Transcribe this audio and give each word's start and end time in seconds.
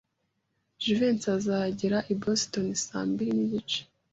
Jivency 0.81 1.27
azagera 1.37 1.97
i 2.13 2.13
Boston 2.21 2.67
saa 2.85 3.05
mbiri 3.09 3.31
nigice. 3.37 3.79